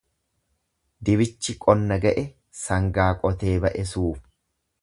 Dibichi 1.09 1.55
qonna 1.67 1.99
ga'e 2.07 2.25
sangaa 2.63 3.09
qotee 3.27 3.55
ba'e 3.67 3.89
suufa. 3.95 4.29